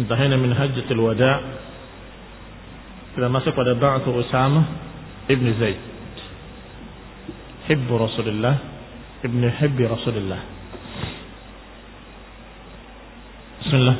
[0.00, 1.40] انتهينا من حجة الوداع.
[3.18, 4.62] إذا مسك pada بعث أسامة
[5.30, 5.80] ابن زيد.
[7.68, 8.56] حب رسول الله
[9.24, 10.40] ابن حب رسول الله.
[13.60, 13.96] بسم الله.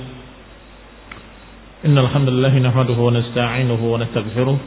[1.80, 4.58] إن الحمد لله نحمده ونستعينه ونستغفره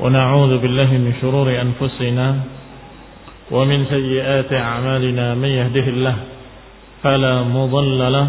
[0.00, 2.26] ونعوذ بالله من شرور أنفسنا
[3.50, 6.16] ومن سيئات أعمالنا من يهده الله
[7.02, 8.28] فلا مضل له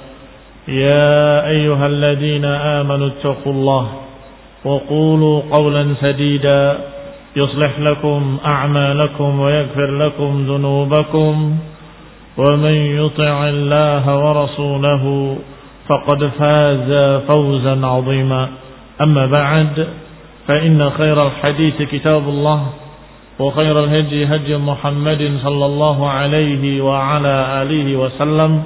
[0.67, 3.87] يا أيها الذين آمنوا اتقوا الله
[4.65, 6.77] وقولوا قولا سديدا
[7.35, 11.57] يصلح لكم أعمالكم ويغفر لكم ذنوبكم
[12.37, 15.35] ومن يطع الله ورسوله
[15.89, 18.49] فقد فاز فوزا عظيما.
[19.01, 19.87] أما بعد
[20.47, 22.65] فإن خير الحديث كتاب الله
[23.39, 28.63] وخير الهدي هدي محمد صلى الله عليه وعلى آله وسلم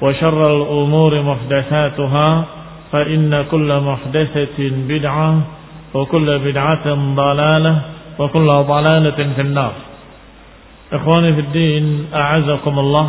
[0.00, 2.44] وشر الأمور محدثاتها
[2.92, 5.30] فإن كل محدثة بدعة
[5.94, 7.74] وكل بدعة ضلالة
[8.18, 9.72] وكل ضلالة في النار
[10.92, 13.06] إخواني في الدين أعزكم الله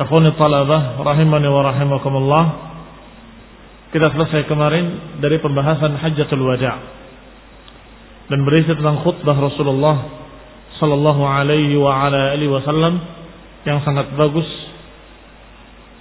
[0.00, 2.44] Akhwani talabah rahimani wa rahimakumullah.
[3.92, 6.78] Kita selesai kemarin dari pembahasan Hajjatul Wada'
[8.32, 9.96] dan berisi tentang khutbah Rasulullah
[10.80, 12.96] sallallahu alaihi wa ala alihi wasallam
[13.68, 14.46] yang sangat bagus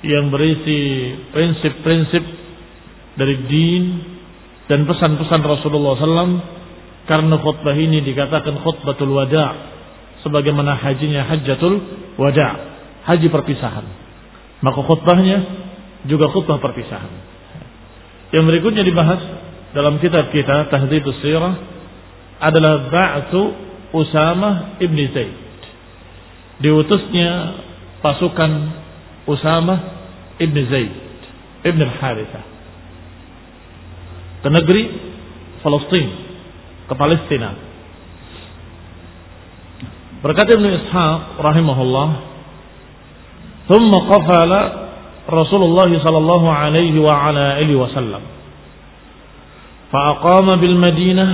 [0.05, 2.23] yang berisi prinsip-prinsip
[3.19, 3.83] dari din
[4.71, 6.33] dan pesan-pesan Rasulullah SAW
[7.09, 9.51] karena khutbah ini dikatakan khutbatul wada'
[10.23, 11.73] sebagaimana hajinya hajjatul
[12.15, 12.53] wada'
[13.09, 13.85] haji perpisahan.
[14.63, 15.37] Maka khutbahnya
[16.07, 17.11] juga khutbah perpisahan.
[18.29, 19.21] Yang berikutnya dibahas
[19.73, 21.55] dalam kitab kita Tahdhibus Sirah
[22.39, 23.41] adalah ba'tu
[23.89, 25.33] Usamah ibn Zaid.
[26.61, 27.31] Diutusnya
[28.05, 28.51] pasukan
[29.33, 29.79] أسامة
[30.41, 30.91] ابن زيد
[31.65, 32.39] ابن الحارثة.
[34.43, 34.91] تنجري
[35.63, 36.09] فلسطين
[36.89, 37.43] كفلسطين
[40.23, 42.09] بركات ابن إسحاق رحمه الله.
[43.69, 44.51] ثم قفل
[45.29, 48.21] رسول الله صلى الله عليه وعلى آله وسلم.
[49.91, 51.27] فأقام بالمدينة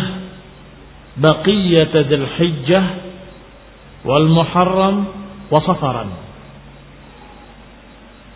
[1.18, 2.84] بقية ذي الحجة
[4.06, 5.06] والمحرم
[5.52, 6.25] وصفرًا.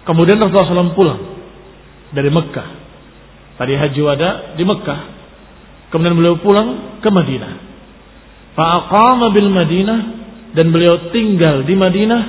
[0.09, 1.21] Kemudian Rasulullah SAW pulang
[2.17, 2.67] dari Mekah.
[3.61, 4.99] Tadi haji wada di Mekah.
[5.93, 7.53] Kemudian beliau pulang ke Madinah.
[8.57, 9.99] Fa'aqama bil Madinah
[10.57, 12.23] dan beliau tinggal di Madinah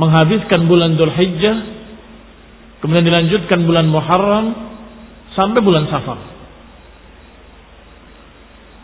[0.00, 1.56] menghabiskan bulan Dhul Hijjah,
[2.80, 4.46] kemudian dilanjutkan bulan Muharram
[5.36, 6.18] sampai bulan Safar.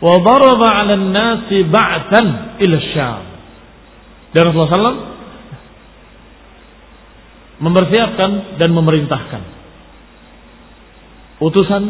[0.05, 2.25] Wa daraba 'ala an-nasi ba'tan
[2.61, 3.23] ila Syam.
[4.31, 5.10] Dan Rasulullah SAW
[7.61, 9.41] mempersiapkan dan memerintahkan.
[11.41, 11.83] Utusan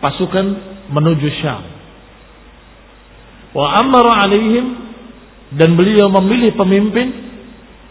[0.00, 0.46] pasukan
[0.88, 1.64] menuju Syam.
[3.52, 4.66] Wa amara 'alaihim
[5.56, 7.08] dan beliau memilih pemimpin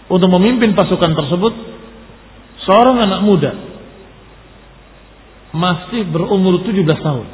[0.10, 1.54] untuk memimpin pasukan tersebut.
[2.66, 3.52] Seorang anak muda.
[5.54, 7.28] Masih berumur 17 tahun.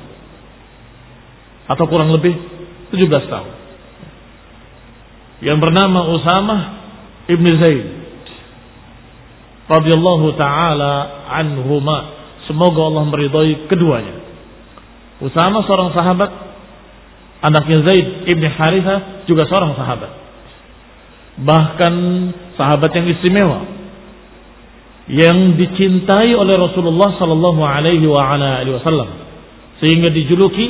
[1.67, 2.37] Atau kurang lebih
[2.91, 3.51] 17 tahun.
[5.43, 6.61] Yang bernama Usamah
[7.27, 8.02] ibn Zaid
[9.69, 10.93] radhiyallahu taala
[11.31, 11.97] anhuma.
[12.49, 14.19] Semoga Allah meridhai keduanya.
[15.23, 16.29] Usamah seorang sahabat
[17.39, 20.11] anaknya Zaid ibn Harithah juga seorang sahabat.
[21.39, 21.93] Bahkan
[22.59, 23.59] sahabat yang istimewa
[25.03, 29.09] yang dicintai oleh Rasulullah sallallahu alaihi wasallam.
[29.79, 30.67] Sehingga dijuluki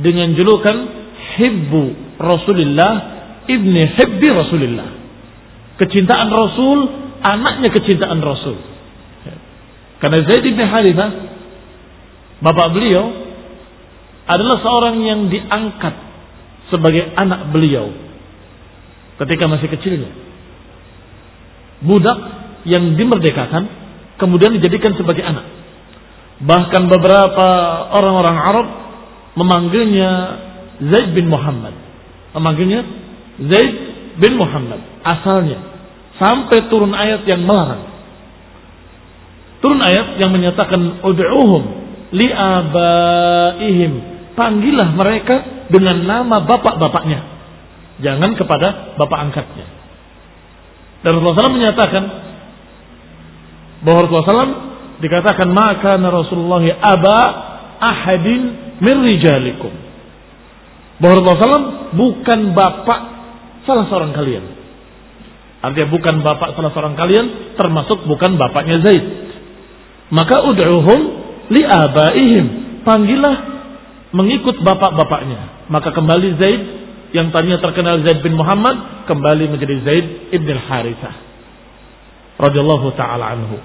[0.00, 0.76] dengan julukan
[1.36, 1.84] hibbu
[2.20, 2.92] Rasulullah
[3.48, 5.00] ibni hibbi Rasulullah
[5.80, 6.78] kecintaan Rasul
[7.24, 8.56] anaknya kecintaan Rasul
[10.00, 11.30] karena Zaid bin Harithah
[12.40, 13.04] Bapak beliau
[14.24, 15.94] adalah seorang yang diangkat
[16.72, 17.92] sebagai anak beliau
[19.20, 20.08] ketika masih kecilnya.
[21.84, 22.18] Budak
[22.64, 23.68] yang dimerdekakan
[24.16, 25.44] kemudian dijadikan sebagai anak.
[26.40, 27.48] Bahkan beberapa
[27.92, 28.66] orang-orang Arab
[29.36, 30.10] memanggilnya
[30.80, 31.76] Zaid bin Muhammad.
[32.32, 32.80] Memanggilnya
[33.36, 33.74] Zaid
[34.16, 35.69] bin Muhammad asalnya
[36.20, 37.88] sampai turun ayat yang melarang.
[39.64, 41.62] Turun ayat yang menyatakan ud'uhum
[42.12, 43.92] li'abaihim.
[44.36, 47.20] Panggillah mereka dengan nama bapak-bapaknya.
[48.00, 49.66] Jangan kepada bapak angkatnya.
[51.00, 52.04] Dan Rasulullah SAW menyatakan
[53.84, 54.56] bahwa Rasulullah SAW
[55.00, 57.18] dikatakan maka Rasulullah aba
[57.80, 58.40] ahadin
[58.80, 59.72] min rijalikum.
[61.00, 63.00] Bahwa Rasulullah SAW bukan bapak
[63.64, 64.59] salah seorang kalian.
[65.60, 69.04] Artinya bukan bapak salah seorang kalian, termasuk bukan bapaknya Zaid.
[70.08, 71.00] Maka ud'uhum
[71.52, 72.44] li abaihim.
[72.80, 73.36] Panggillah
[74.16, 75.68] mengikut bapak-bapaknya.
[75.68, 76.62] Maka kembali Zaid
[77.12, 81.14] yang tadinya terkenal Zaid bin Muhammad kembali menjadi Zaid ibn al-Harithah
[82.40, 83.58] radhiyallahu taala anhu.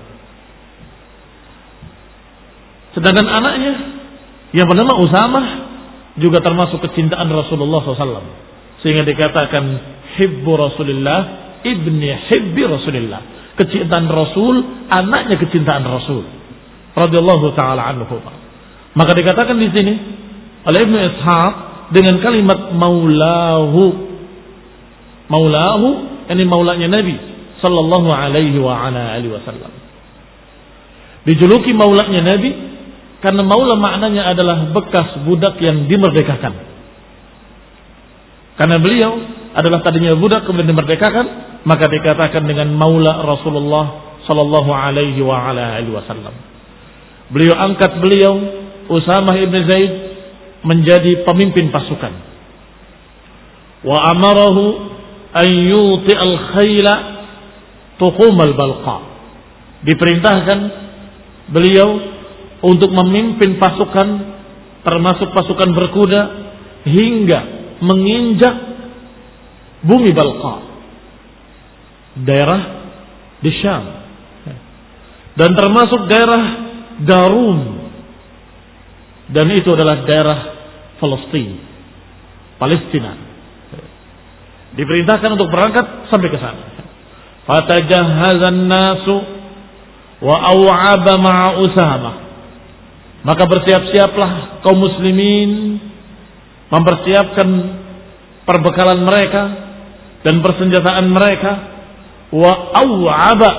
[2.92, 3.74] Sedangkan anaknya
[4.52, 5.46] yang bernama Usamah
[6.16, 8.28] juga termasuk kecintaan Rasulullah SAW.
[8.84, 9.64] Sehingga dikatakan
[10.20, 13.22] hibbu Rasulullah ibni hibbi Rasulullah.
[13.58, 16.28] Kecintaan Rasul, anaknya kecintaan Rasul.
[16.94, 18.20] Radhiyallahu taala anhu.
[18.96, 19.94] Maka dikatakan di sini
[20.64, 21.54] oleh Ibnu Ishaq
[21.92, 23.84] dengan kalimat maulahu.
[25.28, 25.88] Maulahu
[26.32, 27.16] ini maulanya Nabi
[27.60, 29.72] sallallahu alaihi wa ala alihi wasallam.
[31.26, 32.52] Dijuluki maulanya Nabi
[33.20, 36.54] karena maula maknanya adalah bekas budak yang dimerdekakan.
[38.56, 39.12] Karena beliau
[39.56, 41.26] adalah tadinya budak kemudian dimerdekakan,
[41.66, 46.34] maka dikatakan dengan maula Rasulullah sallallahu alaihi wa ala alihi wasallam.
[47.34, 48.34] Beliau angkat beliau
[48.86, 49.92] Usamah ibn Zaid
[50.62, 52.14] menjadi pemimpin pasukan.
[53.82, 54.64] Wa amarahu
[55.34, 56.94] an yuti al-khayla
[57.98, 58.98] tuqum al-balqa.
[59.90, 60.60] Diperintahkan
[61.50, 61.90] beliau
[62.62, 64.08] untuk memimpin pasukan
[64.86, 66.22] termasuk pasukan berkuda
[66.86, 67.40] hingga
[67.82, 68.56] menginjak
[69.86, 70.65] bumi Balqa
[72.24, 72.62] daerah
[73.44, 73.84] di Syam.
[75.36, 76.44] Dan termasuk daerah
[76.96, 77.60] Darum
[79.36, 80.40] dan itu adalah daerah
[80.96, 81.60] Palestina
[82.56, 83.12] Palestina.
[84.80, 86.64] Diperintahkan untuk berangkat sampai ke sana.
[87.44, 89.16] Fatajahhazan nasu
[90.24, 92.16] wa aw'aba ma'a Usamah
[93.26, 95.82] maka bersiap-siaplah kaum muslimin
[96.70, 97.50] mempersiapkan
[98.46, 99.44] perbekalan mereka
[100.22, 101.52] dan persenjataan mereka
[102.36, 103.52] wa aw'aba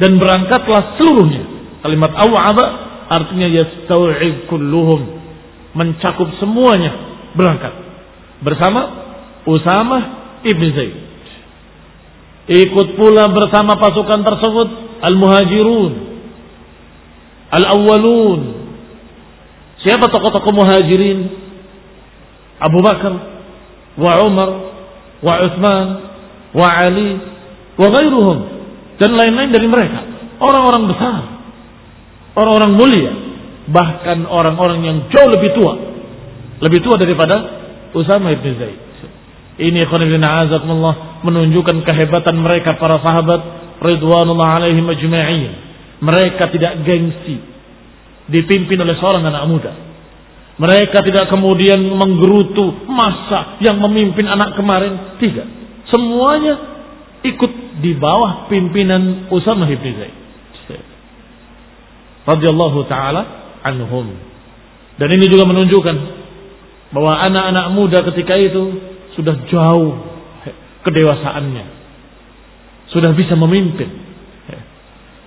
[0.00, 1.44] dan berangkatlah seluruhnya.
[1.84, 2.64] Kalimat aw'aba
[3.12, 5.20] artinya yastau'ib kulluhum
[5.76, 7.76] mencakup semuanya berangkat
[8.40, 9.04] bersama
[9.44, 9.98] Usama
[10.42, 10.96] ibn Zaid.
[12.46, 14.68] Ikut pula bersama pasukan tersebut
[15.02, 15.92] al-muhajirun
[17.52, 18.66] al-awwalun
[19.86, 21.30] Siapa tokoh-tokoh muhajirin?
[22.58, 23.14] Abu Bakar,
[23.94, 24.50] wa Umar,
[25.22, 25.86] wa Uthman,
[26.56, 27.22] wa Ali,
[27.76, 28.38] wa ghairuhum.
[28.96, 30.00] Dan lain-lain dari mereka.
[30.40, 31.20] Orang-orang besar.
[32.36, 33.12] Orang-orang mulia.
[33.68, 35.72] Bahkan orang-orang yang jauh lebih tua.
[36.64, 37.36] Lebih tua daripada
[37.92, 38.80] Usama ibn Zaid.
[39.56, 43.40] Ini azakumullah menunjukkan kehebatan mereka para sahabat
[43.80, 45.52] ridwanullah alaihim ajma'in.
[46.04, 47.40] Mereka tidak gengsi
[48.28, 49.72] dipimpin oleh seorang anak muda.
[50.56, 55.20] Mereka tidak kemudian menggerutu masa yang memimpin anak kemarin.
[55.20, 55.46] Tidak.
[55.88, 56.54] Semuanya
[57.24, 60.16] ikut di bawah pimpinan Usama bin Zaid.
[62.26, 63.22] Radiyallahu taala
[63.62, 64.16] anhum.
[64.96, 65.96] Dan ini juga menunjukkan
[66.90, 68.64] bahwa anak-anak muda ketika itu
[69.14, 69.94] sudah jauh
[70.82, 71.66] kedewasaannya.
[72.90, 74.06] Sudah bisa memimpin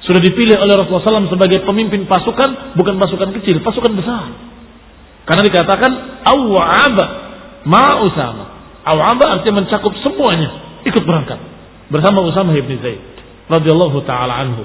[0.10, 4.34] sudah dipilih oleh Rasulullah SAW sebagai pemimpin pasukan, bukan pasukan kecil, pasukan besar.
[5.30, 5.92] Karena dikatakan
[6.26, 7.06] awaba
[7.70, 8.46] ma Usama.
[8.90, 11.38] Awaba artinya mencakup semuanya, ikut berangkat
[11.90, 13.02] bersama Usama ibn Zaid
[13.50, 14.64] radhiyallahu taala anhu.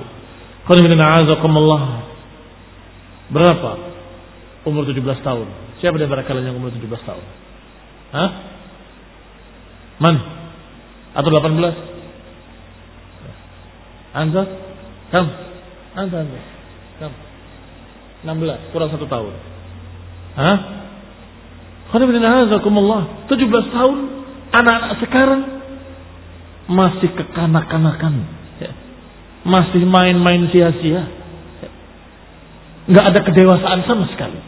[3.33, 3.71] Berapa?
[4.65, 5.49] Umur 17 tahun.
[5.81, 7.25] Siapa di antara kalian yang umur 17 tahun?
[8.17, 8.31] Hah?
[10.01, 10.17] Man?
[11.13, 11.95] Atau 18?
[14.15, 14.43] Anda?
[15.13, 15.27] Kam?
[15.99, 16.41] Anda, anda.
[17.03, 17.13] Kam?
[18.25, 19.33] 16, kurang satu tahun.
[20.39, 20.57] Hah?
[23.29, 23.99] 17 tahun
[24.55, 25.41] anak-anak sekarang
[26.71, 28.15] masih kekanak-kanakan.
[28.61, 28.73] Ya.
[29.45, 31.05] Masih main-main sia-sia.
[31.05, 31.05] Ya.
[32.89, 34.41] Nggak ada kedewasaan sama sekali.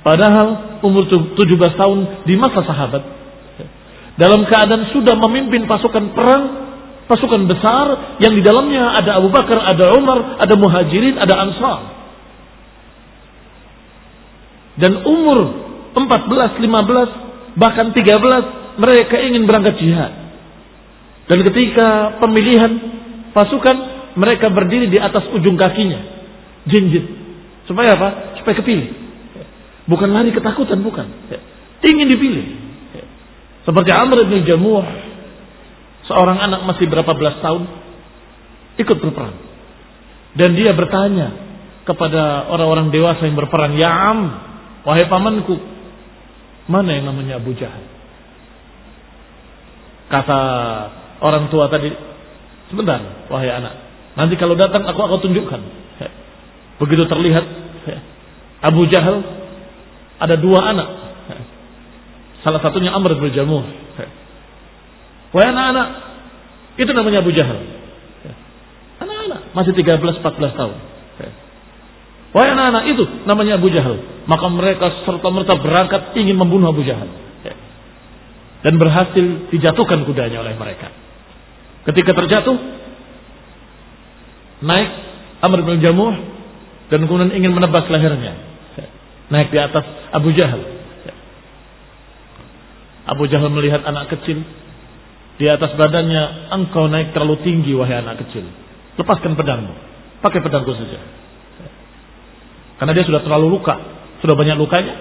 [0.00, 1.36] Padahal umur 17
[1.76, 3.02] tahun di masa sahabat.
[4.16, 6.44] Dalam keadaan sudah memimpin pasukan perang,
[7.08, 11.80] pasukan besar yang di dalamnya ada Abu Bakar, ada Umar, ada Muhajirin, ada Ansar.
[14.76, 15.38] Dan umur
[15.96, 20.19] 14, 15, bahkan 13 mereka ingin berangkat jihad.
[21.30, 22.72] Dan ketika pemilihan
[23.30, 23.76] pasukan
[24.18, 26.00] mereka berdiri di atas ujung kakinya.
[26.66, 27.06] Jinjit.
[27.70, 28.08] Supaya apa?
[28.42, 28.90] Supaya kepilih.
[29.86, 31.06] Bukan lari ketakutan, bukan.
[31.86, 32.46] Ingin dipilih.
[33.62, 34.82] Seperti Amr bin Jamuh,
[36.10, 37.62] seorang anak masih berapa belas tahun,
[38.82, 39.38] ikut berperang.
[40.34, 41.28] Dan dia bertanya
[41.86, 44.20] kepada orang-orang dewasa yang berperang, Ya Am,
[44.82, 45.54] wahai pamanku,
[46.66, 47.82] mana yang namanya Abu Jahal?
[50.10, 50.40] Kata
[51.20, 51.92] orang tua tadi,
[52.72, 53.74] sebentar, wahai anak.
[54.16, 55.60] Nanti kalau datang aku akan tunjukkan.
[56.80, 57.44] Begitu terlihat
[58.64, 59.20] Abu Jahal
[60.20, 60.88] ada dua anak.
[62.40, 63.64] Salah satunya Amr bin Jamuh.
[65.30, 65.88] Wahai anak-anak,
[66.80, 67.60] itu namanya Abu Jahal.
[69.00, 70.76] Anak-anak, masih 13-14 tahun.
[72.30, 74.00] Wahai anak-anak, itu namanya Abu Jahal.
[74.26, 77.06] Maka mereka serta-merta berangkat ingin membunuh Abu Jahal.
[78.60, 80.92] Dan berhasil dijatuhkan kudanya oleh mereka.
[81.88, 82.56] Ketika terjatuh,
[84.60, 84.90] naik
[85.40, 86.14] Amr bin Jamuh
[86.92, 88.50] dan kemudian ingin menebas lehernya
[89.30, 90.60] naik di atas Abu Jahal.
[93.06, 94.42] Abu Jahal melihat anak kecil
[95.40, 98.44] di atas badannya, engkau naik terlalu tinggi wahai anak kecil.
[99.00, 99.72] Lepaskan pedangmu,
[100.20, 101.00] pakai pedangku saja.
[102.76, 103.72] Karena dia sudah terlalu luka,
[104.20, 104.94] sudah banyak lukanya.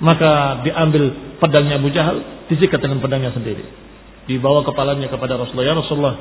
[0.00, 3.85] Maka diambil pedangnya Abu Jahal, disikat dengan pedangnya sendiri.
[4.26, 6.16] Dibawa kepalanya kepada Rasulullah, ya Rasulullah,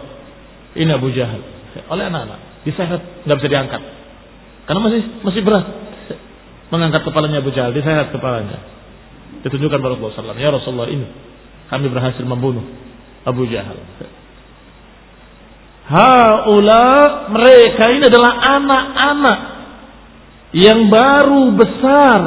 [0.77, 1.41] ini Abu Jahal.
[1.89, 3.81] Oleh anak-anak, disehat, nggak bisa diangkat.
[4.69, 5.65] Karena masih masih berat
[6.69, 8.62] mengangkat kepalanya Abu Jahal, disehat kepalanya.
[9.41, 11.07] Ditunjukkan kepada Rasulullah SAW, ya Rasulullah ini
[11.69, 12.65] kami berhasil membunuh
[13.25, 13.77] Abu Jahal.
[15.85, 19.38] Haula mereka ini adalah anak-anak
[20.53, 22.19] yang baru besar,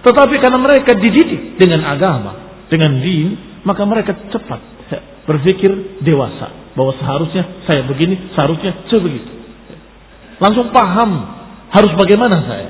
[0.00, 4.75] tetapi karena mereka dididik dengan agama, dengan din, maka mereka cepat
[5.26, 9.30] berpikir dewasa bahwa seharusnya saya begini, seharusnya saya begitu.
[10.38, 11.10] Langsung paham
[11.72, 12.66] harus bagaimana saya.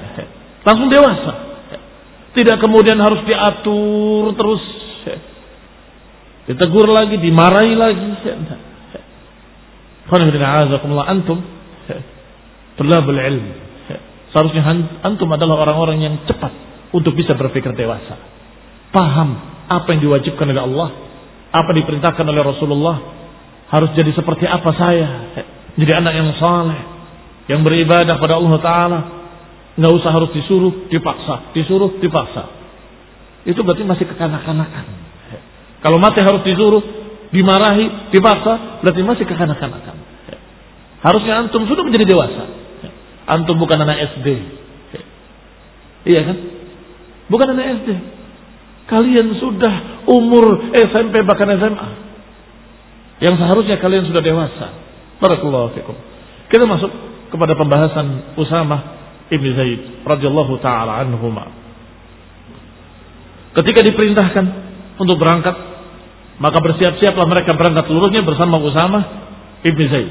[0.67, 1.33] Langsung dewasa.
[2.37, 4.65] Tidak kemudian harus diatur terus.
[6.47, 8.07] Ditegur lagi, dimarahi lagi.
[11.11, 11.39] antum
[12.79, 13.19] tulabul.
[14.31, 14.63] Seharusnya
[15.03, 16.53] antum adalah orang-orang yang cepat
[16.93, 18.21] untuk bisa berpikir dewasa.
[18.95, 19.29] Paham
[19.67, 20.89] apa yang diwajibkan oleh Allah,
[21.65, 22.97] apa diperintahkan oleh Rasulullah.
[23.73, 25.09] Harus jadi seperti apa saya.
[25.77, 26.81] Jadi anak yang saleh,
[27.53, 29.01] yang beribadah pada Allah Ta'ala,
[29.77, 32.49] Nggak usah harus disuruh, dipaksa, disuruh, dipaksa.
[33.45, 34.85] Itu berarti masih kekanak-kanakan.
[35.85, 36.81] Kalau mati harus disuruh,
[37.29, 39.97] dimarahi, dipaksa, berarti masih kekanak-kanakan.
[41.05, 42.45] Harusnya antum sudah menjadi dewasa.
[43.29, 44.29] Antum bukan anak SD.
[46.09, 46.37] Iya kan?
[47.29, 47.89] Bukan anak SD.
[48.87, 51.89] Kalian sudah umur SMP bahkan SMA.
[53.19, 54.67] Yang seharusnya kalian sudah dewasa.
[55.19, 55.97] Barakallahu fikum.
[56.47, 56.91] Kita masuk
[57.35, 58.81] kepada pembahasan Usamah
[59.27, 61.51] Ibn Zaid radhiyallahu taala anhuma.
[63.57, 64.45] Ketika diperintahkan
[65.01, 65.57] untuk berangkat,
[66.39, 68.99] maka bersiap-siaplah mereka berangkat seluruhnya bersama Usama
[69.65, 70.11] Ibn Zaid.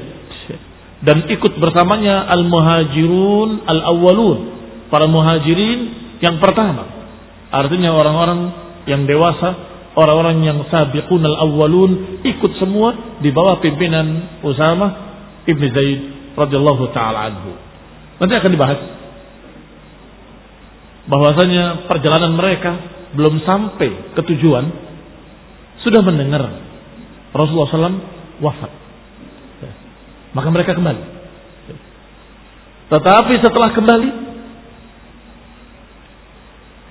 [0.96, 4.38] Dan ikut bersamanya al-muhajirun al-awwalun,
[4.90, 5.80] para muhajirin
[6.18, 6.88] yang pertama.
[7.52, 9.48] Artinya orang-orang yang dewasa,
[9.98, 14.86] orang-orang yang sabiqun al-awwalun ikut semua di bawah pimpinan Usama
[15.46, 16.00] Ibn Zaid
[16.38, 17.52] radhiyallahu taala anhu.
[18.22, 18.80] Nanti akan dibahas
[21.06, 22.72] bahwasanya perjalanan mereka
[23.14, 24.64] belum sampai ke tujuan
[25.86, 26.42] sudah mendengar
[27.30, 28.00] Rasulullah SAW
[28.42, 28.72] wafat.
[30.34, 31.02] Maka mereka kembali.
[32.86, 34.10] Tetapi setelah kembali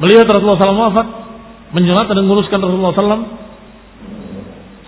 [0.01, 1.07] melihat Rasulullah SAW wafat,
[1.75, 3.27] menyelat dan menguruskan Rasulullah SAW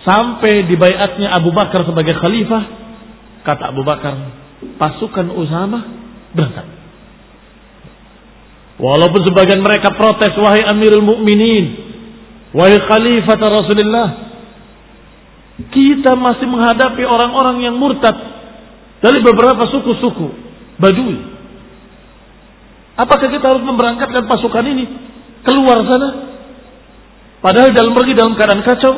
[0.08, 2.62] sampai di bayatnya Abu Bakar sebagai khalifah,
[3.44, 4.16] kata Abu Bakar,
[4.80, 5.84] pasukan Usama
[6.32, 6.66] berangkat.
[8.78, 11.66] Walaupun sebagian mereka protes, wahai Amirul Mukminin,
[12.54, 14.08] wahai Khalifah Rasulullah,
[15.74, 18.14] kita masih menghadapi orang-orang yang murtad
[19.02, 20.30] dari beberapa suku-suku
[20.78, 21.18] Badui.
[22.94, 24.84] Apakah kita harus memberangkatkan pasukan ini
[25.42, 26.27] keluar sana?
[27.38, 28.94] Padahal dalam pergi dalam keadaan kacau.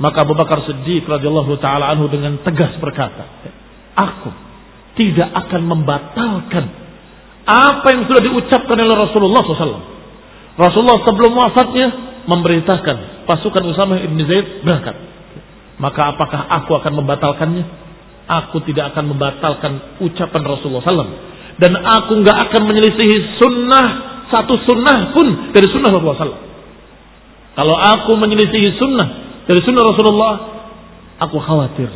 [0.00, 3.20] Maka Abu Bakar Siddiq radhiyallahu taala anhu dengan tegas berkata,
[4.00, 4.32] "Aku
[4.96, 6.64] tidak akan membatalkan
[7.50, 9.82] apa yang sudah diucapkan oleh Rasulullah SAW.
[10.60, 11.86] Rasulullah sebelum wafatnya
[12.28, 14.96] memberitakan pasukan Usama ibn Zaid berangkat.
[15.80, 17.64] Maka apakah aku akan membatalkannya?
[18.30, 21.16] Aku tidak akan membatalkan ucapan Rasulullah SAW.
[21.56, 23.86] Dan aku nggak akan menyelisihi sunnah
[24.30, 26.49] satu sunnah pun dari sunnah Rasulullah SAW.
[27.54, 29.08] Kalau aku menyelisihi sunnah
[29.50, 30.34] dari sunnah Rasulullah,
[31.18, 31.90] aku khawatir.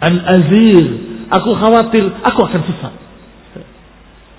[0.00, 0.84] An azir,
[1.28, 2.94] aku khawatir aku akan sesat.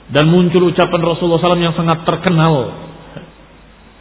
[0.09, 2.73] Dan muncul ucapan Rasulullah SAW yang sangat terkenal.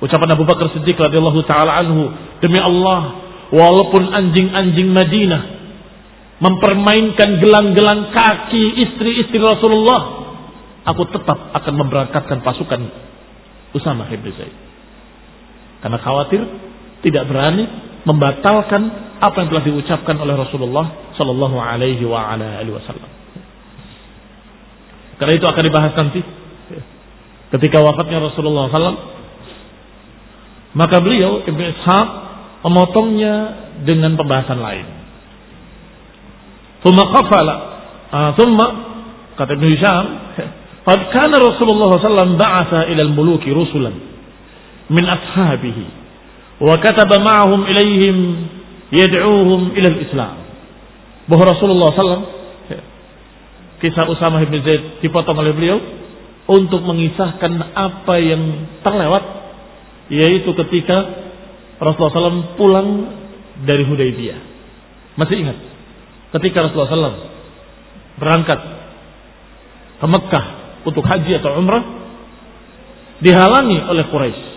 [0.01, 2.09] Ucapan Abu Bakar Siddiq radhiyallahu taala anhu,
[2.41, 5.43] demi Allah, walaupun anjing-anjing Madinah
[6.39, 10.01] mempermainkan gelang-gelang kaki istri-istri Rasulullah,
[10.87, 12.81] aku tetap akan memberangkatkan pasukan
[13.75, 14.68] Usama bin Zaid.
[15.79, 16.43] Karena khawatir
[17.07, 17.65] tidak berani
[18.03, 18.83] membatalkan
[19.19, 23.11] apa yang telah diucapkan oleh Rasulullah Sallallahu Alaihi Wasallam.
[25.19, 26.21] Karena itu akan dibahas nanti
[27.51, 28.99] ketika wafatnya Rasulullah SAW.
[30.79, 32.09] Maka beliau Ibn Ishaq
[32.63, 33.35] memotongnya
[33.83, 34.87] dengan pembahasan lain.
[36.87, 37.57] Thumma qafala,
[38.15, 38.67] uh, thumma
[39.35, 40.05] kata Ibn Hisham,
[40.87, 44.08] "Qad kana Rasulullah SAW ba'atha ila al-muluki rusulan
[44.89, 45.85] min ashabihi
[46.59, 48.17] wa kataba ma'ahum ilaihim
[48.93, 50.37] yad'uuhum ila al-Islam."
[51.29, 52.25] Bahwa Rasulullah SAW
[53.79, 55.79] kisah Usama bin Zaid dipotong oleh beliau
[56.49, 58.43] untuk mengisahkan apa yang
[58.83, 59.25] terlewat
[60.09, 60.97] yaitu ketika
[61.79, 62.89] Rasulullah SAW pulang
[63.63, 64.41] dari Hudaybiyah.
[65.21, 65.59] Masih ingat?
[66.39, 67.19] Ketika Rasulullah SAW
[68.19, 68.61] berangkat
[69.99, 70.47] ke Mekah
[70.87, 71.85] untuk haji atau umrah
[73.23, 74.48] dihalangi oleh Quraisy.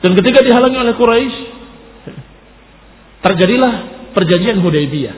[0.00, 1.36] Dan ketika dihalangi oleh Quraisy
[3.20, 3.72] terjadilah
[4.16, 5.16] perjanjian Hudaybiyah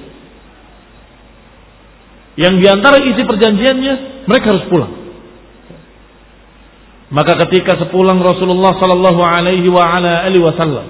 [2.32, 3.94] yang di antara isi perjanjiannya
[4.26, 4.92] mereka harus pulang.
[7.12, 9.68] Maka ketika sepulang Rasulullah Sallallahu Alaihi
[10.40, 10.86] Wasallam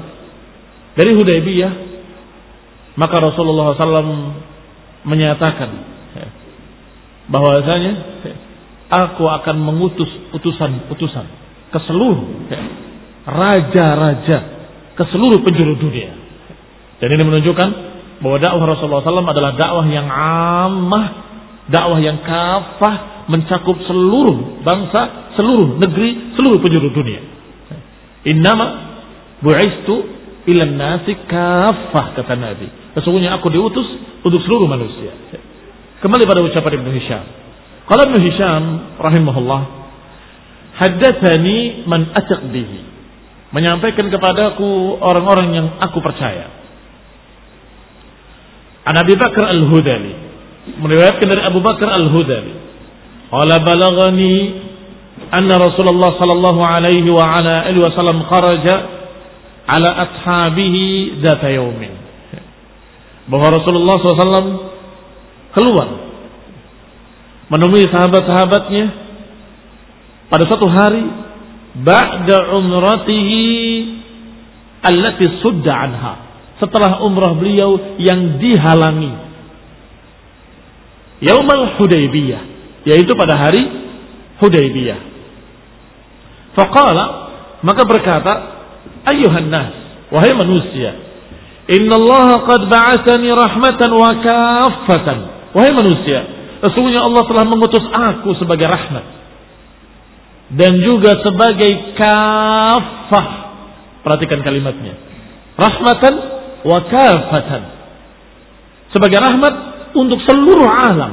[0.94, 1.72] dari Hudaybiyah,
[2.94, 4.38] maka Rasulullah SAW
[5.02, 5.70] menyatakan
[7.26, 7.92] bahwasanya
[8.86, 11.26] aku akan mengutus utusan-utusan
[11.74, 12.22] ke seluruh
[13.26, 14.38] raja-raja
[14.98, 16.12] ke seluruh penjuru dunia.
[17.02, 17.68] Dan ini menunjukkan
[18.22, 21.06] bahwa dakwah Rasulullah SAW adalah dakwah yang amah
[21.70, 27.22] dakwah yang kafah mencakup seluruh bangsa, seluruh negeri, seluruh penjuru dunia.
[28.26, 28.66] Innama
[29.42, 29.94] bu'istu
[30.50, 32.66] ilan nasi kafah kata Nabi.
[32.98, 33.86] Sesungguhnya aku diutus
[34.26, 35.14] untuk seluruh manusia.
[36.02, 37.24] Kembali pada ucapan Ibnu Hisham.
[37.86, 38.62] Kalau Ibnu Hisham
[38.98, 39.62] rahimahullah
[40.82, 42.91] haddatsani man ataq bihi.
[43.52, 46.48] Menyampaikan kepadaku orang-orang yang aku percaya.
[48.88, 50.14] An Abi Bakar Al-Hudali
[50.62, 52.54] meriwayatkan dari Abu Bakar Al-Hudali.
[53.32, 54.34] Qala balagani
[55.32, 58.74] anna Rasulullah sallallahu alaihi wa ala alihi wasallam kharaja
[59.68, 61.94] ala ashabihi data yaumin.
[63.30, 64.50] Bahwa Rasulullah SAW
[65.54, 65.88] keluar
[67.52, 68.84] menemui sahabat-sahabatnya
[70.26, 71.21] pada suatu hari
[71.76, 73.40] ba'da umratihi
[74.84, 76.14] allati sudda anha
[76.60, 79.32] setelah umrah beliau yang dihalangi
[81.22, 82.42] Yaumal Hudaybiyah,
[82.82, 83.62] yaitu pada hari
[84.42, 85.00] Hudaybiyah.
[86.58, 87.04] Faqala
[87.62, 88.32] maka berkata,
[89.06, 89.70] "Ayuhan nas,
[90.10, 90.98] wahai manusia,
[91.70, 95.18] Inna Allah qad ba'athani rahmatan wa kaffatan."
[95.54, 96.26] Wahai manusia,
[96.58, 99.21] sesungguhnya Allah telah mengutus aku sebagai rahmat
[100.52, 103.28] dan juga sebagai kafah.
[104.04, 104.94] Perhatikan kalimatnya.
[105.56, 106.14] Rahmatan
[106.66, 107.62] wa kafatan.
[108.92, 109.54] Sebagai rahmat
[109.96, 111.12] untuk seluruh alam.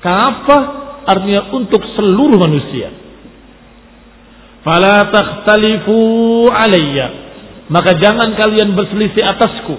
[0.00, 0.62] Kafah
[1.04, 2.94] artinya untuk seluruh manusia.
[4.64, 5.98] Fala takhtalifu
[6.48, 7.06] alayya.
[7.68, 9.76] Maka jangan kalian berselisih atasku.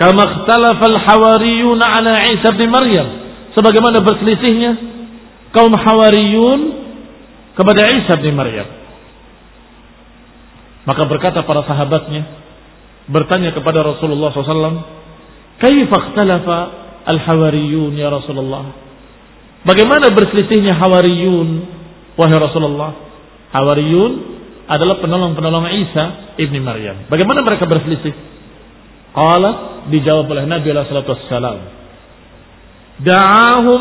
[0.00, 3.08] Kama ikhtalafal hawariyun ala Isa bin Maryam.
[3.52, 4.72] Sebagaimana berselisihnya
[5.52, 6.85] kaum hawariyun
[7.56, 8.68] kepada Isa bin Maryam.
[10.86, 12.22] Maka berkata para sahabatnya
[13.10, 14.94] bertanya kepada Rasulullah SAW,
[15.56, 16.58] Kaifa ikhtalafa
[17.08, 18.70] al-hawariyun ya Rasulullah?
[19.66, 21.48] Bagaimana berselisihnya hawariyun
[22.14, 22.92] wahai Rasulullah?
[23.50, 24.12] Hawariyun
[24.68, 26.04] adalah penolong-penolong Isa
[26.38, 27.08] ibni Maryam.
[27.08, 28.14] Bagaimana mereka berselisih?
[29.16, 31.58] Qala dijawab oleh Nabi wassalam.
[33.00, 33.80] Da'ahum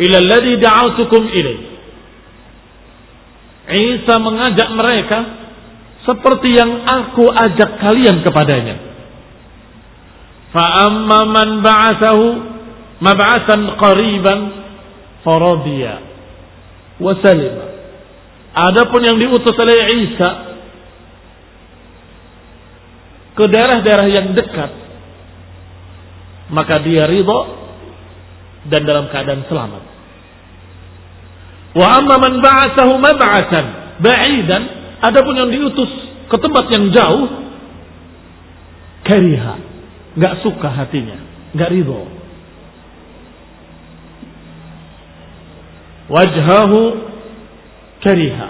[0.00, 1.75] ila alladhi da'autukum ilaih.
[3.66, 5.18] Isa mengajak mereka
[6.06, 8.76] seperti yang aku ajak kalian kepadanya.
[10.54, 12.24] Fa'amma man ba'athahu
[13.02, 14.38] mab'athan qariban
[15.26, 15.94] faradiya
[17.02, 17.66] wa salima.
[18.56, 19.76] Adapun yang diutus oleh
[20.06, 20.30] Isa
[23.36, 24.86] ke daerah-daerah yang dekat
[26.46, 27.40] maka dia ridha
[28.70, 29.95] dan dalam keadaan selamat.
[31.76, 33.66] Wa amma man ba'athahu mab'atan
[34.00, 34.62] ba'idan,
[35.04, 35.88] adapun yang diutus
[36.26, 37.26] ke tempat yang jauh,
[39.06, 39.54] kariha,
[40.16, 41.18] nggak suka hatinya,
[41.52, 42.02] nggak ridho.
[46.06, 46.80] Wajhahu
[48.04, 48.48] kariha,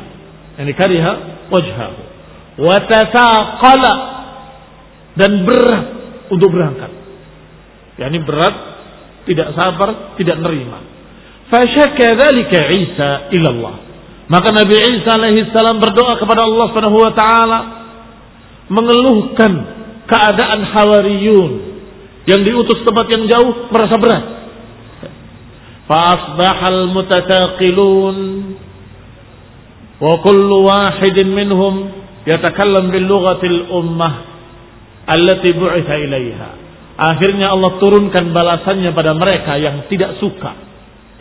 [0.62, 1.12] ini kariha
[1.50, 2.02] wajhahu.
[2.56, 3.94] Watasaqala
[5.16, 5.86] dan berat
[6.32, 6.88] untuk berangkat.
[7.96, 8.54] Ya ini berat,
[9.28, 10.95] tidak sabar, tidak nerima.
[11.46, 13.76] Fasyaka dzalika Isa ila Allah.
[14.26, 17.58] Maka Nabi Isa alaihi salam berdoa kepada Allah Subhanahu wa taala
[18.66, 19.52] mengeluhkan
[20.10, 21.52] keadaan hawariyun
[22.26, 24.24] yang diutus tempat yang jauh merasa berat.
[25.86, 28.16] Fa'asbahal mutataqilun
[30.02, 31.94] wa kullu wahidin minhum
[32.26, 34.14] yatakallam bil lughatil ummah
[35.06, 36.50] allati bu'itha ilaiha.
[36.98, 40.65] Akhirnya Allah turunkan balasannya pada mereka yang tidak suka,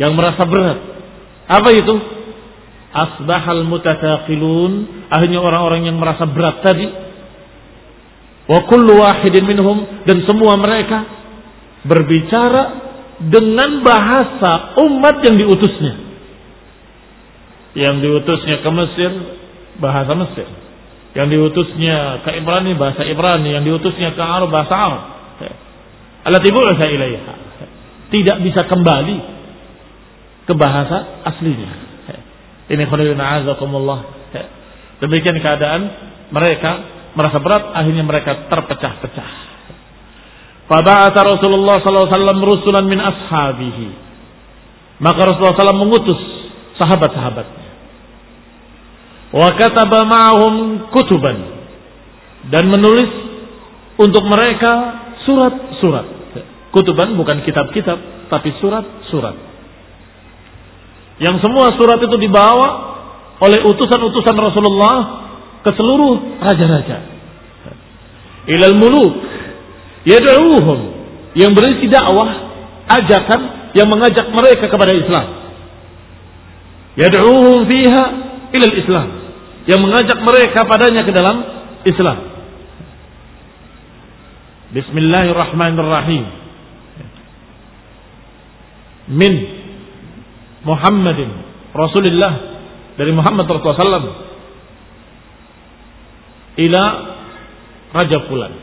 [0.01, 0.79] yang merasa berat.
[1.45, 1.95] Apa itu?
[2.95, 4.71] asbahal mutataqilun.
[5.12, 6.88] Akhirnya orang-orang yang merasa berat tadi.
[8.47, 10.08] Wa kullu wahidin minhum.
[10.08, 11.03] Dan semua mereka
[11.84, 12.63] berbicara
[13.19, 15.93] dengan bahasa umat yang diutusnya.
[17.75, 19.12] Yang diutusnya ke Mesir
[19.84, 20.47] bahasa Mesir.
[21.15, 23.51] Yang diutusnya ke Ibrani bahasa Ibrani.
[23.60, 25.03] Yang diutusnya ke Arab bahasa Arab.
[26.25, 27.34] Allati bu'atsa ilaiha.
[28.10, 29.35] Tidak bisa kembali
[30.45, 31.95] ke bahasa aslinya
[32.65, 32.84] ini
[33.21, 33.99] azakumullah.
[34.97, 35.81] Demikian keadaan
[36.34, 36.71] mereka
[37.13, 39.29] merasa berat akhirnya mereka terpecah-pecah.
[40.65, 43.88] Faba'atha Rasulullah wasallam rusulan min ashabihi.
[44.97, 46.17] Maka Rasulullah SAW mengutus
[46.81, 47.69] sahabat-sahabatnya.
[49.36, 51.38] Wa kataba ma'ahum kutuban
[52.49, 53.12] dan menulis
[54.01, 54.73] untuk mereka
[55.27, 56.08] surat-surat.
[56.73, 59.44] Kutuban bukan kitab-kitab tapi surat-surat.
[61.15, 62.67] Yang semua surat itu dibawa
[63.39, 64.97] oleh utusan-utusan Rasulullah
[65.63, 66.97] ke seluruh raja-raja.
[68.45, 69.13] Ilal muluk
[70.06, 70.80] yad'uuhum
[71.36, 72.30] yang berisi dakwah,
[72.88, 75.25] ajakan yang mengajak mereka kepada Islam.
[76.95, 78.06] Yad'uuhum fiha
[78.56, 79.08] ilal Islam
[79.65, 81.38] yang mengajak mereka padanya ke dalam
[81.84, 82.17] Islam.
[84.75, 86.23] Bismillahirrahmanirrahim.
[89.06, 89.34] Min
[90.65, 91.30] Muhammadin
[91.71, 92.34] Rasulullah
[92.97, 94.13] dari Muhammad Rasulullah SAW
[96.56, 96.84] ila
[97.93, 98.54] Raja Fulan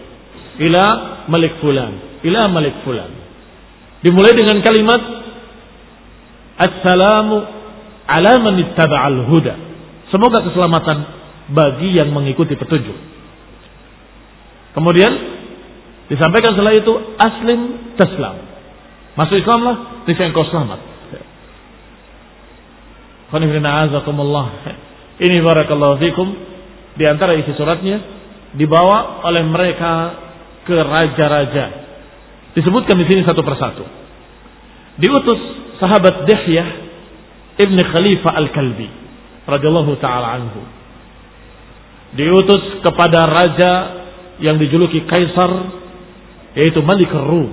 [0.59, 0.85] ila
[1.31, 3.11] Malik Fulan ila Malik Fulan.
[4.03, 5.03] Dimulai dengan kalimat
[6.59, 7.38] Assalamu
[8.07, 9.55] ala man ittaba'al huda.
[10.11, 10.99] Semoga keselamatan
[11.55, 12.95] bagi yang mengikuti petunjuk.
[14.77, 15.12] Kemudian
[16.12, 17.61] disampaikan setelah itu aslim
[17.97, 18.37] taslam.
[19.17, 20.91] Masuk Islamlah niscaya engkau selamat
[25.23, 26.29] ini barakallahu fikum
[26.97, 27.97] di antara isi suratnya
[28.53, 29.92] dibawa oleh mereka
[30.68, 31.66] ke raja-raja.
[32.53, 33.85] Disebutkan di sini satu persatu.
[35.01, 35.40] Diutus
[35.81, 36.68] sahabat Dihyah
[37.57, 38.88] Ibn Khalifah Al-Kalbi
[39.49, 40.61] radhiyallahu taala anhu.
[42.12, 43.73] Diutus kepada raja
[44.45, 45.81] yang dijuluki kaisar
[46.53, 47.49] yaitu Malik Rum,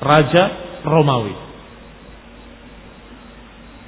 [0.00, 0.44] raja
[0.80, 1.45] Romawi.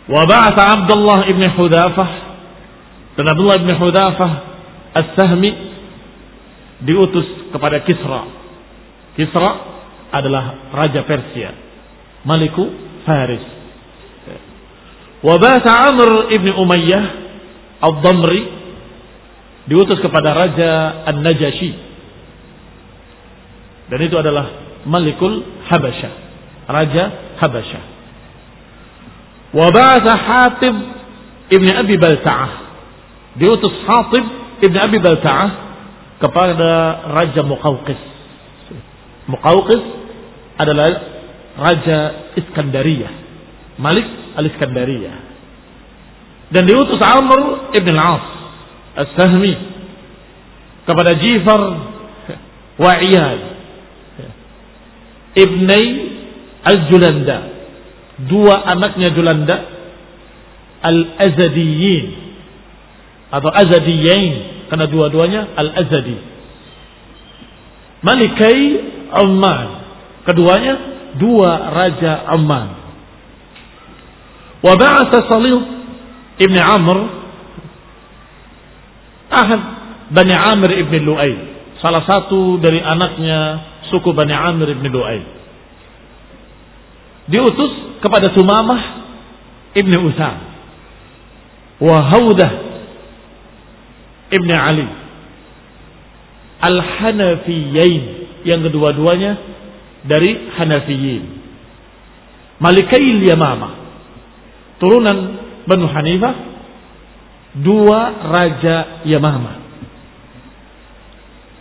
[0.09, 2.11] Wa Abdullah ibn Hudafah
[3.21, 4.31] dan Abdullah ibn Hudafah
[4.97, 5.51] As-Sahmi
[6.81, 8.25] diutus kepada Kisra.
[9.21, 9.51] Kisra
[10.09, 11.51] adalah raja Persia,
[12.25, 12.64] Maliku
[13.05, 13.44] Faris.
[15.21, 17.05] Wa Amr ibn Umayyah
[17.85, 18.42] Ad-Damri
[19.68, 21.73] diutus kepada raja An-Najashi.
[23.92, 26.12] Dan itu adalah Malikul Habasyah,
[26.71, 27.05] raja
[27.44, 27.98] Habasyah.
[29.53, 30.75] Wabasa Hatib
[31.49, 32.51] ibni Abi Balta'ah.
[33.41, 34.25] Diutus Hatib
[34.61, 35.51] ibni Abi Balta'ah
[36.21, 36.71] kepada
[37.17, 38.01] Raja Muqawqis.
[39.29, 39.83] Muqawqis
[40.61, 40.89] adalah
[41.57, 41.99] Raja
[42.37, 43.13] Iskandariyah.
[43.81, 44.05] Malik
[44.37, 45.17] al-Iskandariyah.
[46.49, 48.27] Dan diutus Amr ibn al-As.
[48.99, 49.55] As-Sahmi.
[50.85, 51.61] Kepada Jifar
[52.81, 53.41] wa Iyad.
[55.39, 55.83] Ibni
[56.67, 57.58] al-Julanda
[58.26, 59.57] dua anaknya Julanda
[60.83, 62.07] Al-Azadiyin.
[63.28, 64.33] Atau Azadiyin
[64.72, 66.18] karena dua-duanya Al-Azadi.
[68.02, 68.62] Malikai
[69.14, 69.68] Amman.
[70.26, 70.74] Keduanya
[71.16, 72.68] dua raja Amman.
[74.59, 75.59] Wa ba'atha Salih
[76.42, 76.98] ibn Amr.
[79.28, 79.62] Ahad
[80.09, 81.33] Bani Amir ibn Lu'ay.
[81.85, 83.38] Salah satu dari anaknya
[83.92, 85.38] suku Bani Amir ibn Lu'ay.
[87.29, 88.81] Diutus kepada Sumamah
[89.77, 90.37] ibn Usam.
[91.79, 92.51] Wa Haudah
[94.33, 94.88] ibn Ali.
[96.59, 98.03] Al-Hanafiyain.
[98.43, 99.33] Yang kedua-duanya
[100.09, 101.23] dari Hanafiyin.
[102.59, 103.71] Malikail Yamama.
[104.81, 105.19] Turunan
[105.69, 106.35] Banu Hanifah.
[107.59, 109.69] Dua Raja Yamama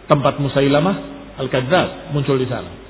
[0.08, 0.96] tempat Musailamah
[1.38, 2.87] Al-Kadzab muncul di sana.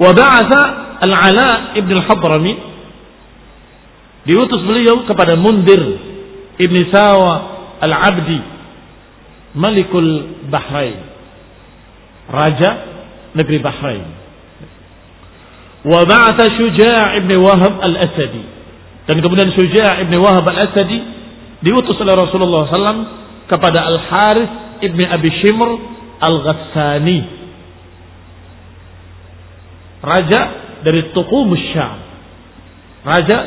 [0.00, 0.62] Ba'atha
[1.00, 2.54] Al-Ala ibn Al-Hadrami
[4.26, 5.80] diutus beliau kepada Mundir
[6.60, 7.34] ibn Sawa
[7.80, 8.40] Al-Abdi
[9.56, 10.08] Malikul
[10.52, 10.98] Bahrain
[12.28, 12.70] Raja
[13.36, 14.04] negeri Bahrain
[15.86, 18.44] wa ba'atha Syuja' ibn Wahab Al-Asadi
[19.06, 20.98] dan kemudian Syuja' ibn Wahab Al-Asadi
[21.62, 23.00] diutus oleh Rasulullah SAW
[23.46, 25.68] kepada Al-Harith Ibni Abi Shimr
[26.20, 27.35] Al-Ghassani.
[30.02, 30.40] Raja
[30.84, 31.98] dari Tuqum Syam.
[33.06, 33.38] Raja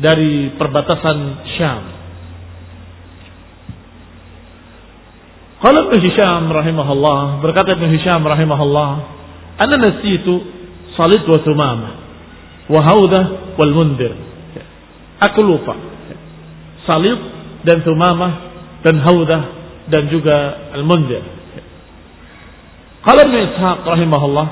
[0.00, 1.18] dari perbatasan
[1.56, 1.82] Syam.
[5.60, 8.90] Kalau Ibn Hisham rahimahullah, berkata Ibn Hisham rahimahullah,
[9.60, 10.40] Ana nasitu
[10.96, 11.90] Salid wa Thumama,
[12.72, 13.24] wa Haudah
[13.60, 14.16] wal Mundir.
[15.20, 15.76] Aku lupa.
[16.88, 17.20] Salid
[17.68, 18.32] dan Thumamah
[18.80, 19.42] dan Haudah
[19.92, 20.36] dan juga
[20.72, 21.20] Al-Munzir.
[23.04, 24.46] Qala Ibn Ishaq rahimahullah,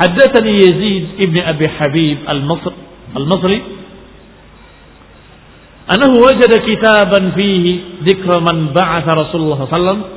[0.00, 2.72] haddatsani Yazid ibn Abi Habib al-Masr
[3.20, 3.58] al-Masri
[5.92, 7.72] annahu wajada kitaban fihi
[8.08, 10.08] dzikra man ba'atha Rasulullah sallallahu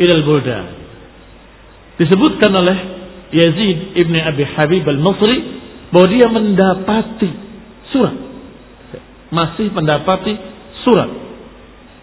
[0.00, 0.66] ila al-buldan.
[2.00, 2.78] Disebutkan oleh
[3.32, 5.36] Yazid ibn Abi Habib al-Masri
[5.92, 7.30] bahwa dia mendapati
[7.92, 8.16] surat.
[9.30, 10.34] Masih mendapati
[10.82, 11.10] surat.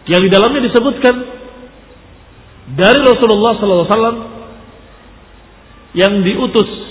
[0.07, 1.15] Yang di dalamnya disebutkan
[2.79, 4.15] dari Rasulullah SAW
[5.95, 6.86] yang diutus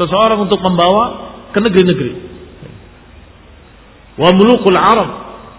[0.00, 1.04] seseorang untuk membawa
[1.52, 2.12] ke negeri-negeri.
[4.16, 5.10] Wa mulukul Arab,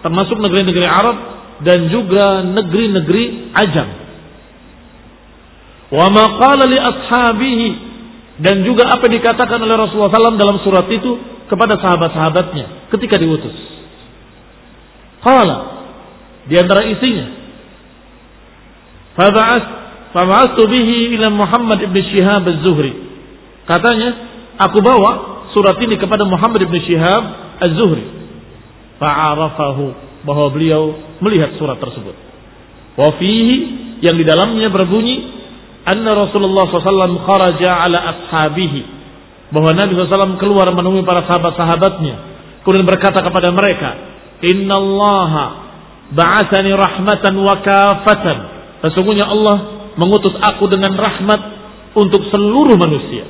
[0.01, 1.17] termasuk negeri-negeri Arab
[1.61, 3.89] dan juga negeri-negeri Ajam.
[5.93, 7.67] Wa maqala li ashabihi
[8.41, 13.53] dan juga apa yang dikatakan oleh Rasulullah SAW dalam surat itu kepada sahabat-sahabatnya ketika diutus.
[15.21, 15.57] Qala
[16.49, 17.41] di antara isinya
[19.11, 19.63] Faba'as
[20.15, 22.93] faba'astu bihi Muhammad ibn Shihab az-Zuhri.
[23.67, 24.09] Katanya,
[24.61, 25.11] aku bawa
[25.51, 27.23] surat ini kepada Muhammad ibn Shihab
[27.61, 28.05] az-Zuhri.
[29.01, 29.85] Fa'arafahu
[30.21, 32.13] bahwa beliau melihat surat tersebut.
[32.95, 33.57] Wa fihi
[34.05, 35.15] yang di dalamnya berbunyi
[35.85, 38.81] anna Rasulullah SAW kharaja ala ashabihi
[39.49, 42.15] bahwa Nabi SAW keluar menemui para sahabat-sahabatnya
[42.61, 43.89] kemudian berkata kepada mereka
[44.45, 45.33] Inna Allah
[46.13, 48.37] ba'athani rahmatan wa kafatan
[48.81, 49.57] Sesungguhnya Allah
[49.93, 51.41] mengutus aku dengan rahmat
[51.93, 53.29] untuk seluruh manusia.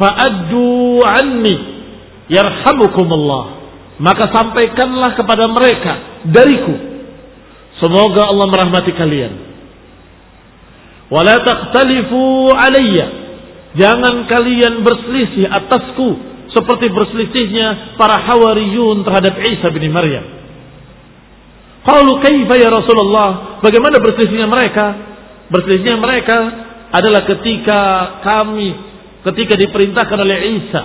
[0.00, 1.56] Fa'addu anni
[2.32, 3.60] yarhamukumullah.
[4.00, 6.72] Maka sampaikanlah kepada mereka dariku.
[7.84, 9.32] Semoga Allah merahmati kalian.
[11.12, 13.06] Wala taqtalifu alayya.
[13.76, 16.08] Jangan kalian berselisih atasku
[16.50, 20.24] seperti berselisihnya para hawariyun terhadap Isa bin Maryam.
[21.84, 23.60] Qalu kaifa ya Rasulullah?
[23.60, 24.86] Bagaimana berselisihnya mereka?
[25.52, 26.38] Berselisihnya mereka
[26.90, 27.80] adalah ketika
[28.26, 28.74] kami
[29.26, 30.82] ketika diperintahkan oleh Isa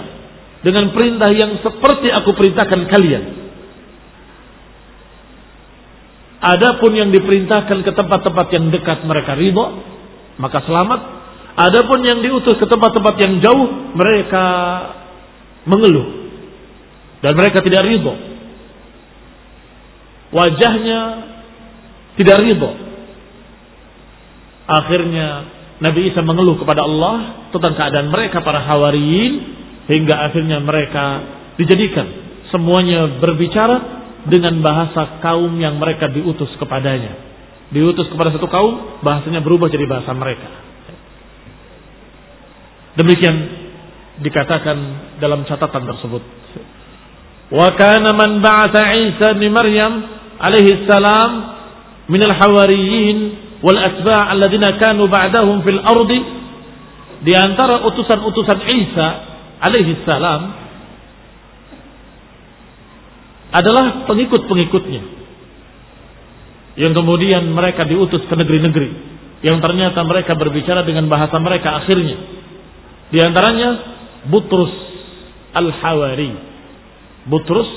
[0.65, 3.23] dengan perintah yang seperti aku perintahkan kalian.
[6.45, 9.65] Adapun yang diperintahkan ke tempat-tempat yang dekat mereka ridho,
[10.37, 11.01] maka selamat.
[11.55, 14.45] Adapun yang diutus ke tempat-tempat yang jauh, mereka
[15.65, 16.27] mengeluh
[17.23, 18.35] dan mereka tidak ridho
[20.35, 20.99] wajahnya
[22.19, 22.71] tidak ridho.
[24.65, 25.27] Akhirnya
[25.75, 29.33] Nabi Isa mengeluh kepada Allah tentang keadaan mereka para hawariyin
[29.91, 31.05] hingga akhirnya mereka
[31.59, 32.07] dijadikan
[32.47, 33.77] semuanya berbicara
[34.25, 37.19] dengan bahasa kaum yang mereka diutus kepadanya.
[37.69, 40.49] Diutus kepada satu kaum, bahasanya berubah jadi bahasa mereka.
[42.95, 43.35] Demikian
[44.23, 44.77] dikatakan
[45.19, 46.23] dalam catatan tersebut.
[47.51, 49.93] Wa kana man ba'atha Isa bin Maryam
[50.39, 51.31] alaihi salam
[52.09, 53.17] min al-hawariyin
[53.63, 56.19] wal atba' alladziina kanu ba'dahum fil ardi.
[57.25, 59.07] Di antara utusan-utusan Isa
[59.63, 60.41] alaihi salam
[63.55, 65.03] adalah pengikut-pengikutnya.
[66.75, 68.89] Yang kemudian mereka diutus ke negeri-negeri.
[69.47, 72.17] Yang ternyata mereka berbicara dengan bahasa mereka akhirnya.
[73.15, 73.69] Di antaranya
[74.27, 74.73] Butrus
[75.55, 76.35] al-Hawari.
[77.31, 77.69] Butrus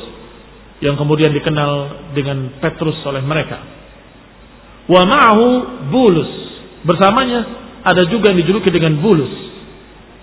[0.82, 1.70] yang kemudian dikenal
[2.14, 3.77] dengan Petrus oleh mereka.
[4.88, 5.46] Wa ma'ahu
[5.92, 6.32] Bulus.
[6.82, 7.40] Bersamanya
[7.84, 9.30] ada juga yang dijuluki dengan Bulus.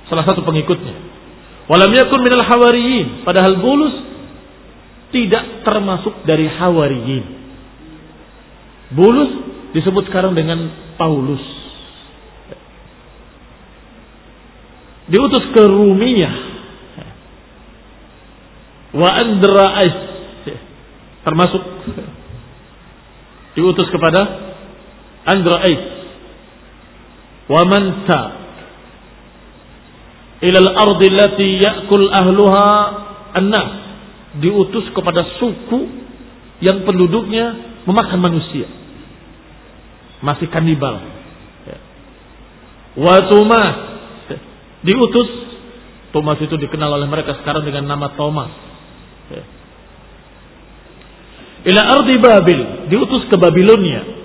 [0.09, 0.95] Salah satu pengikutnya.
[1.69, 3.25] Walam yakun minal hawariyin.
[3.25, 3.95] Padahal Bulus
[5.13, 7.25] tidak termasuk dari hawariyin.
[8.93, 9.31] Bulus
[9.73, 11.41] disebut sekarang dengan Paulus.
[15.05, 16.31] Diutus ke Rumia.
[18.97, 19.97] Wa Andra'is.
[21.25, 21.61] Termasuk
[23.57, 24.53] diutus kepada
[25.25, 25.83] Andra'is.
[27.49, 28.21] Wa Mansa.
[30.45, 32.67] Ilal ardi lati ya'kul ahluha
[33.33, 33.71] an-nas.
[34.37, 35.79] Diutus kepada suku
[36.61, 38.67] yang penduduknya memakan manusia.
[40.21, 41.01] Masih kanibal.
[42.95, 43.77] Wa Tumas.
[44.85, 45.29] Diutus.
[46.15, 48.47] Thomas itu dikenal oleh mereka sekarang dengan nama Thomas.
[51.65, 52.59] Ila ardi Babil.
[52.87, 54.24] Diutus ke Babilonia.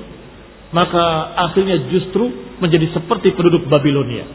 [0.71, 2.31] Maka akhirnya justru
[2.63, 4.27] menjadi seperti penduduk Babilonia.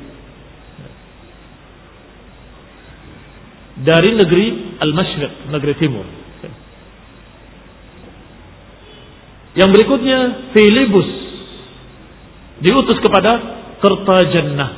[3.75, 6.07] Dari negeri Al-Mashriq, negeri Timur.
[9.55, 10.19] Yang berikutnya
[10.51, 11.09] Filibus
[12.59, 13.31] diutus kepada
[13.79, 14.71] Kertajannah.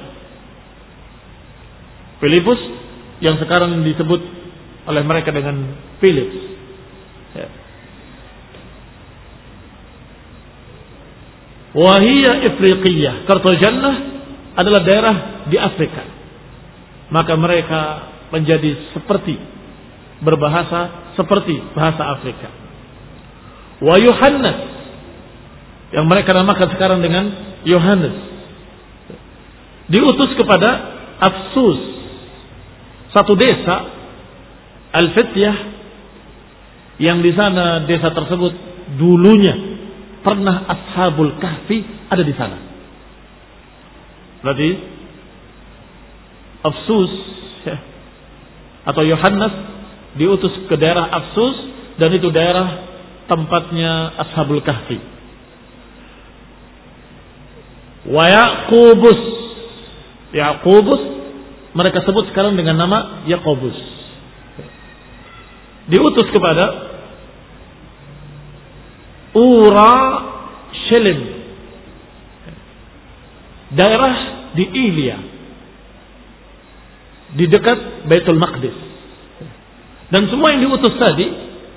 [2.22, 2.62] Filibus
[3.22, 4.22] yang sekarang disebut
[4.90, 6.38] oleh mereka dengan Philips.
[7.34, 7.67] Ya.
[11.78, 13.30] Wahia Ifriqiyah.
[13.30, 13.96] Kertajannah
[14.58, 16.04] adalah daerah di Afrika.
[17.14, 17.82] Maka mereka
[18.34, 19.38] menjadi seperti
[20.20, 22.50] berbahasa seperti bahasa Afrika
[23.82, 24.58] wa Yohanes
[25.94, 27.26] yang mereka namakan sekarang dengan
[27.64, 28.16] Yohanes
[29.88, 30.70] diutus kepada
[31.22, 31.80] Afsus
[33.14, 33.76] satu desa
[34.98, 35.58] Al-Fityah
[36.98, 38.54] yang di sana desa tersebut
[38.98, 39.56] dulunya
[40.22, 42.58] pernah Ashabul Kahfi ada di sana.
[44.42, 44.70] Berarti
[46.62, 47.12] Afsus
[47.66, 47.78] ya,
[48.88, 49.54] atau Yohanes
[50.18, 51.56] diutus ke daerah Afsus
[51.98, 52.88] dan itu daerah
[53.28, 55.00] tempatnya Ashabul Kahfi.
[58.08, 59.22] Wa Yaqubus.
[60.32, 61.02] Yaqubus
[61.78, 63.78] mereka sebut sekarang dengan nama Yaqobus.
[65.88, 66.97] Diutus kepada
[69.38, 69.94] Ura
[70.90, 71.20] Shelim.
[73.78, 74.16] Daerah
[74.58, 75.18] di Ilya.
[77.38, 78.78] Di dekat Baitul Maqdis.
[80.10, 81.28] Dan semua yang diutus tadi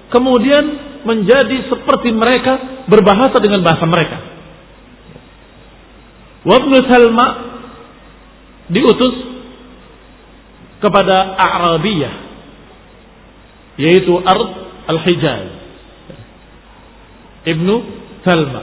[0.09, 0.65] kemudian
[1.05, 4.19] menjadi seperti mereka berbahasa dengan bahasa mereka.
[6.47, 7.27] Wabnu Salma
[8.71, 9.15] diutus
[10.81, 12.15] kepada Arabiyah
[13.77, 14.51] yaitu Ard
[14.89, 15.60] Al-Hijaz
[17.45, 17.75] Ibnu
[18.27, 18.63] Salma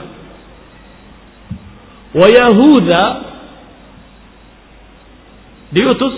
[2.14, 3.02] wa Yahuda
[5.74, 6.14] diutus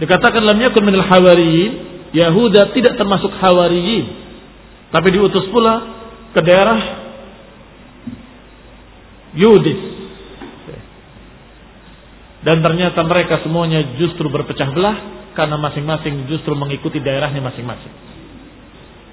[0.00, 1.72] dikatakan lam yakun minal hawariyin
[2.14, 4.06] Yahuda tidak termasuk hawariyin
[4.94, 5.82] tapi diutus pula
[6.32, 7.06] ke daerah
[9.36, 9.80] Yudis.
[12.40, 14.96] Dan ternyata mereka semuanya justru berpecah belah
[15.36, 17.92] karena masing-masing justru mengikuti daerahnya masing-masing.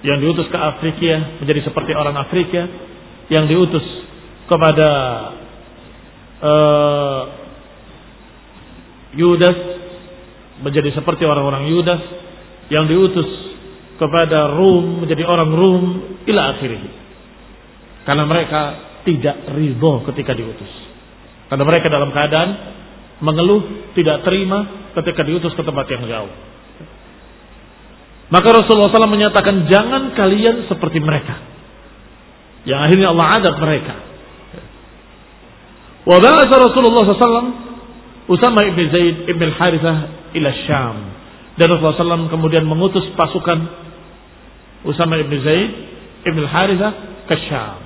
[0.04, 2.62] Yang diutus ke Afrika menjadi seperti orang Afrika,
[3.32, 3.84] yang diutus
[4.52, 4.89] kepada
[6.44, 7.22] uh,
[9.16, 9.58] Yudas
[10.60, 12.02] menjadi seperti orang-orang Yudas,
[12.68, 13.28] yang diutus
[13.96, 15.84] kepada Rum menjadi orang Rum
[16.28, 16.82] ila akhirih.
[18.04, 18.62] Karena mereka
[19.08, 20.72] tidak ridho ketika diutus.
[21.48, 22.50] Karena mereka dalam keadaan
[23.24, 26.34] mengeluh, tidak terima ketika diutus ke tempat yang jauh.
[28.34, 31.38] Maka Rasulullah SAW menyatakan jangan kalian seperti mereka.
[32.65, 33.96] Yang akhirnya Allah adab mereka.
[36.10, 37.50] Wa ba'asa Rasulullah SAW
[38.24, 39.97] Usama ibn Zaid ibn Harithah
[40.34, 40.97] ila Syam.
[41.62, 43.70] Dan Rasulullah SAW kemudian mengutus pasukan
[44.89, 45.72] Usama ibn Zaid
[46.26, 46.91] ibn Harithah
[47.30, 47.78] ke Syam.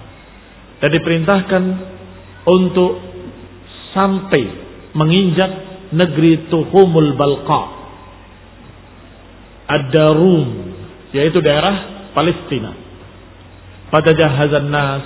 [0.80, 1.63] Dan diperintahkan
[2.47, 3.03] untuk
[3.91, 4.43] sampai
[4.95, 5.51] menginjak
[5.91, 7.76] negeri Tuhumul Balqa.
[9.68, 10.47] Ada Rum,
[11.11, 12.72] yaitu daerah Palestina.
[13.91, 15.03] Pada jahazan nas,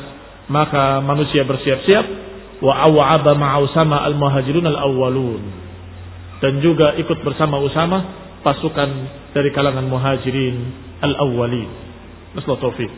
[0.49, 2.05] maka manusia bersiap-siap
[2.61, 5.41] wa aw'aba ma'usama al-muhajirun al-awwalun.
[6.41, 8.89] Dan juga ikut bersama Usama pasukan
[9.33, 10.57] dari kalangan muhajirin
[11.01, 11.69] al-awwalin.
[12.33, 12.91] Nasallahu taufiq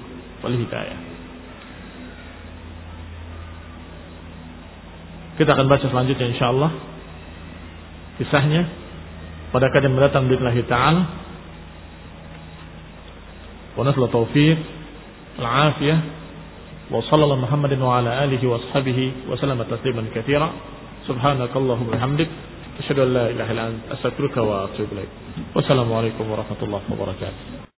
[0.44, 1.00] wal hidayah.
[5.34, 6.72] Kita akan baca selanjutnya insyaallah
[8.22, 8.70] kisahnya
[9.50, 11.23] pada kajian mendatang billahi taala.
[13.78, 14.58] ونسأل التوفيق
[15.40, 16.00] العافية
[16.92, 20.50] وصلى الله محمد وعلى آله وأصحابه وسلم تسليما كثيرا.
[21.08, 22.30] سبحانك اللهم وبحمدك
[22.80, 25.12] أشهد أن لا إله إلا أنت أستغفرك وأتوب إليك.
[25.56, 27.53] والسلام عليكم ورحمة الله وبركاته.